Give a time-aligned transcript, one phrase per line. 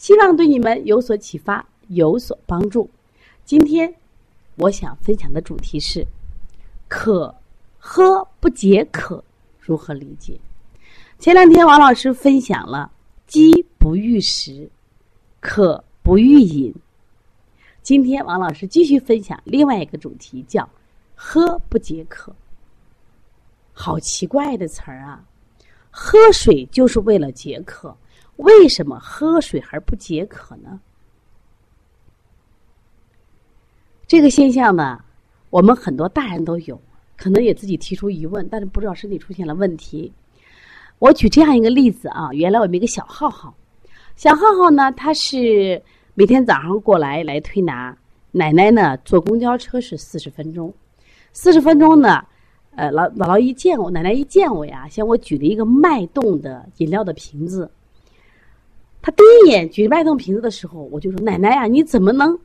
[0.00, 2.88] 希望对你们有所启发，有所帮助。
[3.44, 3.94] 今天
[4.56, 6.06] 我想分享的主题是：
[6.88, 7.34] 渴
[7.78, 9.22] 喝不解渴，
[9.60, 10.40] 如何理解？
[11.18, 12.90] 前两天王老师分享了
[13.28, 14.70] “饥不欲食，
[15.38, 16.74] 渴不欲饮”。
[17.84, 20.66] 今天王老师继续分享另外一个主题，叫
[21.14, 22.34] “喝不解渴”。
[23.74, 25.22] 好奇怪的词儿啊！
[25.90, 27.94] 喝水就是为了解渴。
[28.40, 30.80] 为什么喝水而不解渴呢？
[34.06, 34.98] 这个现象呢，
[35.50, 36.80] 我们很多大人都有，
[37.18, 40.10] 可能也自己提出疑问，但是不知道身体出现了问题。
[40.98, 43.54] 我举这样一个例子啊，原来我们一个小浩浩，
[44.16, 45.82] 小浩浩呢，他是
[46.14, 47.94] 每天早上过来来推拿，
[48.32, 50.72] 奶奶呢坐公交车是四十分钟，
[51.34, 52.24] 四十分钟呢，
[52.74, 57.70] 呃，老姥姥一见我，奶奶一见我呀，向我举了一个脉动的饮料的瓶子。
[59.02, 62.38] 他第一眼举脉动瓶子的时候，我就说：“奶奶呀，你怎么能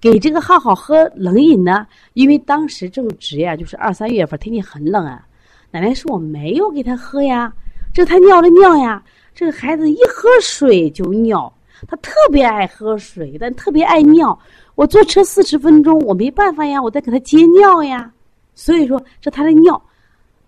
[0.00, 1.86] 给这个浩浩喝冷饮呢？
[2.12, 5.26] 因为当时正值呀，就是二三月份，天气很冷啊。”
[5.72, 7.52] 奶奶说：“我没有给他喝呀，
[7.92, 9.02] 这他尿的尿呀。
[9.34, 11.52] 这个孩子一喝水就尿，
[11.86, 14.38] 他特别爱喝水，但特别爱尿。
[14.76, 18.10] 我坐车四十分钟，我没办法呀，我得给他接尿呀。
[18.54, 19.82] 所以说，这他的尿，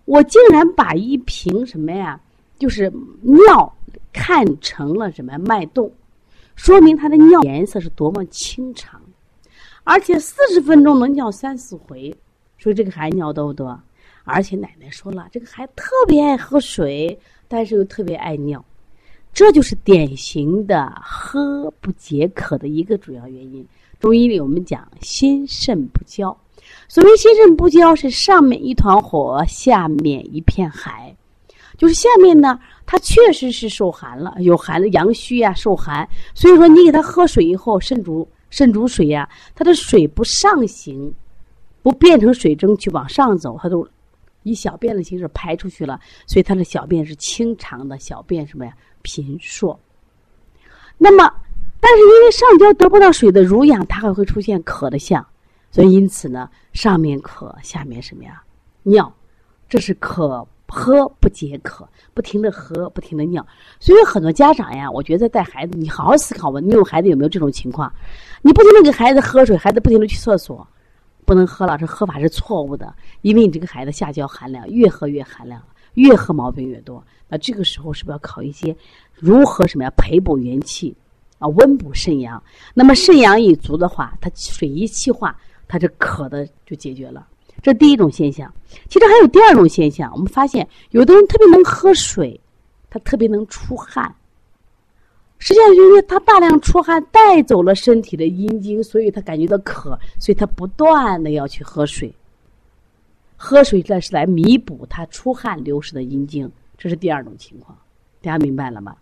[0.05, 2.19] 我竟然把一瓶什么呀，
[2.59, 3.73] 就是尿。”
[4.11, 5.89] 看成了什么脉动，
[6.55, 8.99] 说明他的尿颜色是多么清长，
[9.83, 12.13] 而且四十分钟能尿三四回，
[12.57, 13.79] 所以这个孩子尿多不多？
[14.23, 18.65] 而且奶奶说了，这个孩子特别爱喝水，但是又特别爱尿，
[19.31, 23.65] 这就是典型的喝不解渴的一个主要原因。
[23.99, 26.35] 中医里我们讲心肾不交，
[26.87, 31.15] 所谓心肾不交是上面一团火，下面一片海，
[31.79, 32.59] 就是下面呢。
[32.91, 36.09] 他确实是受寒了，有寒的阳虚呀，受寒。
[36.33, 41.13] 所以说，你给他喝水以后，肾主肾主水呀，他的水不上行，
[41.83, 43.87] 不变成水蒸气往上走，他都
[44.41, 45.99] 以小便的形式排出去了。
[46.25, 48.73] 所以他的小便是清长的，小便什么呀？
[49.03, 49.77] 频数。
[50.97, 51.31] 那么，
[51.79, 55.23] 但是因为上焦得不到水的濡养，它还会出现渴的象。
[55.69, 58.41] 所以因此呢，上面渴，下面什么呀？
[58.81, 59.13] 尿，
[59.69, 60.47] 这是渴。
[60.73, 63.45] 喝不解渴，不停的喝，不停的尿，
[63.79, 66.59] 所以很多家长呀，我觉得带孩子，你好好思考吧。
[66.59, 67.91] 你有孩子有没有这种情况？
[68.41, 70.65] 你不停的给孩子喝水，孩子不停的去厕所，
[71.25, 75.61] 不能喝了，这喝法是错误的，因为你这个孩子下焦寒凉，越喝越寒凉，
[75.95, 77.03] 越喝毛病越多。
[77.27, 78.75] 那这个时候是不是要考一些
[79.15, 79.91] 如何什么呀？
[79.97, 80.95] 培补元气
[81.37, 82.41] 啊，温补肾阳。
[82.73, 85.37] 那么肾阳一足的话，它水一气化，
[85.67, 87.27] 它这渴的就解决了。
[87.61, 88.53] 这第一种现象，
[88.87, 90.11] 其实还有第二种现象。
[90.13, 92.39] 我们发现，有的人特别能喝水，
[92.89, 94.13] 他特别能出汗。
[95.37, 102.13] 实际上，因为他大量出汗带走了身体的阴精，所以他感觉到渴，所以他不断的要去喝水。
[103.37, 107.77] 喝水这是来弥补他出汗流失的阴精，这是第二种情况。
[108.21, 108.95] 大家明白了吗？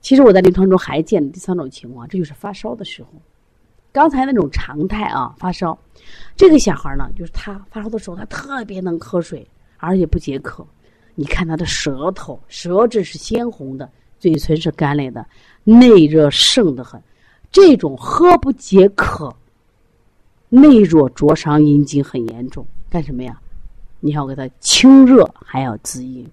[0.00, 3.08] 其实我在临床中还见第三种情况，这就是发烧的时候。
[3.94, 5.78] 刚才那种常态啊，发烧，
[6.34, 10.66] 这个小孩呢，就是他发烧的时候，他特别能喝水，而且不解渴。
[11.14, 13.88] 你看他的舌头，舌质是鲜红的，
[14.18, 15.24] 嘴唇是干裂的，
[15.62, 17.00] 内热盛得很。
[17.52, 19.32] 这种喝不解渴，
[20.48, 22.66] 内热灼伤阴经很严重。
[22.90, 23.40] 干什么呀？
[24.00, 26.28] 你要给他清热，还要滋阴。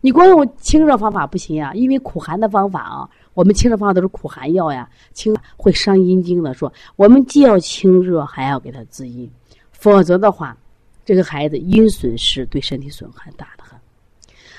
[0.00, 3.08] 你光用清热方法不行呀，因为苦寒的方法啊。
[3.34, 6.52] 我们清热方法都是苦寒药呀，清会伤阴经的。
[6.52, 9.30] 说我们既要清热，还要给他滋阴，
[9.70, 10.56] 否则的话，
[11.04, 13.78] 这个孩子阴损失对身体损害大得很。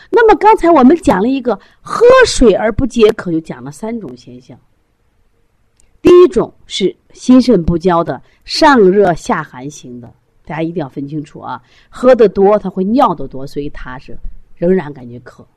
[0.09, 4.57] 那么刚才我们讲了一个喝水而不解渴，就讲了三种现象。
[6.01, 10.13] 第一种是心肾不交的上热下寒型的，
[10.45, 11.61] 大家一定要分清楚啊。
[11.89, 14.15] 喝的多，他会尿的多，所以他是
[14.55, 15.47] 仍然感觉渴，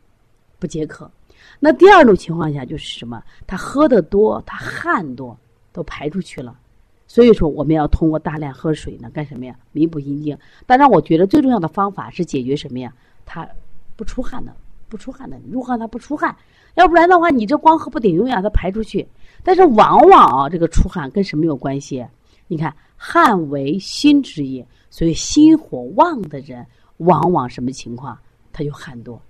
[0.59, 1.11] 不解渴。
[1.59, 3.23] 那第二种情况下就是什么？
[3.47, 5.37] 他喝的多，他汗多，
[5.73, 6.59] 都排出去了。
[7.07, 9.57] 所以说，我们要通过大量喝水呢，干什么呀？
[9.73, 10.37] 弥补阴经。
[10.67, 12.93] 当然，我觉得最重要的方法是解决什么呀？
[13.25, 13.49] 他
[13.95, 14.53] 不出汗的，
[14.89, 15.39] 不出汗的。
[15.51, 16.35] 如何他不出汗？
[16.75, 19.07] 要不然的话，你这光喝不顶用呀，它排出去。
[19.43, 22.05] 但是往往啊，这个出汗跟什么有关系？
[22.49, 26.67] 你看，汗为心之液，所以心火旺的人，
[26.99, 28.19] 往往什么情况？
[28.53, 29.21] 他就汗多，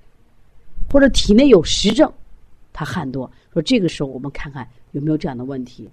[0.97, 2.11] 或者体内有实症，
[2.73, 3.31] 他汗多。
[3.53, 5.91] 说这个时候，我们看看有没有这样的问题。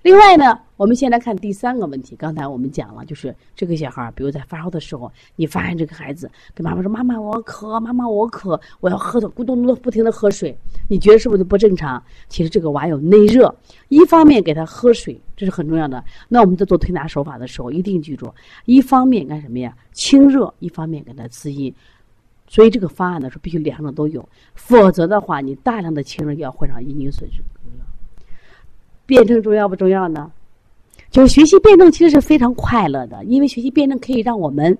[0.00, 2.16] 另外呢，我们先来看第三个问题。
[2.16, 10.58] 刚才我们讲了，就是这个小孩儿，比如在发烧的时候，你发现这个孩子跟妈妈说：“妈妈，我渴，妈妈，我渴，我要喝的，咕咚咚不停的喝水。”
[10.88, 12.02] 你觉得是不是不正常？
[12.30, 13.54] 其实这个娃有内热，
[13.88, 16.02] 一方面给他喝水，这是很重要的。
[16.26, 18.32] 那我们在做推拿手法的时候，一定记住，
[18.64, 19.76] 一方面干什么呀？
[19.92, 21.74] 清热，一方面给他滋阴。
[22.48, 27.42] 所以这个方案呢，是必须两种都有，否则的话，你大量的清热药会让阴经损失。
[29.06, 30.32] 辩证重要不重要呢？
[31.10, 34.76] 就是学习辩证其实是非常快乐的，因为学习辩证可以让我们，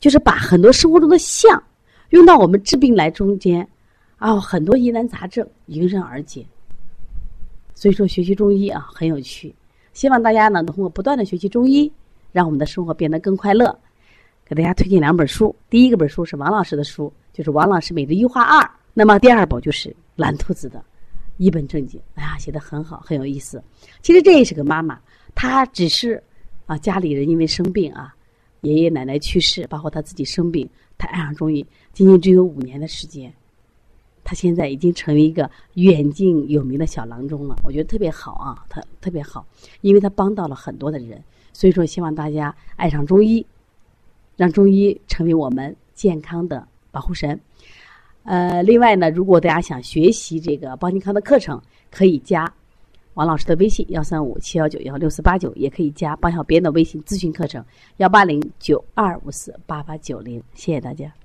[0.00, 1.62] 就是把很多生活中的象
[2.10, 3.66] 用到我们治病来中间，
[4.16, 6.46] 啊，很多疑难杂症迎刃而解。
[7.74, 9.54] 所以说学习中医啊很有趣，
[9.92, 11.90] 希望大家呢通过不断的学习中医，
[12.32, 13.78] 让我们的生活变得更快乐。
[14.54, 18.62] 给大家推荐两本书，第一个本书是王老师的书，就是《王老师每日一话二》，
[18.92, 20.84] 那么第二本就是蓝兔子的。
[21.38, 23.64] 一本正经，哎呀，写的很好，很有意思。
[24.02, 25.00] 其实这也是个妈妈，
[25.34, 26.22] 她只是
[26.66, 28.14] 啊，家里人因为生病啊，
[28.60, 30.68] 爷爷奶奶去世，包括她自己生病，
[30.98, 33.32] 她爱上中医，仅仅只有五年的时间，
[34.22, 37.56] 她现在已经成为一个远近有名的小郎中了。
[37.64, 39.46] 我觉得特别好啊，她特别好，
[39.80, 41.24] 因为她帮到了很多的人。
[41.54, 43.44] 所以说，希望大家爱上中医，
[44.42, 47.40] 让中医成为我们健康的保护神。
[48.24, 51.62] 呃，另外呢，如果大家想学习这个邦尼康的课程，
[51.92, 52.52] 可以加
[53.14, 57.64] 王老师的微信幺三五七幺九幺六四八九，也可以加邦小编的微信咨询课程
[57.98, 60.42] 幺八零九二五四八八九零。
[60.54, 61.21] 谢谢大家。